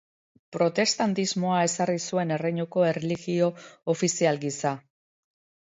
Protestantismoa 0.55 1.59
ezarri 1.67 1.97
zuen 2.13 2.35
erreinuko 2.37 2.87
erlijio 2.93 3.51
ofizial 3.95 4.45
gisa. 4.47 4.77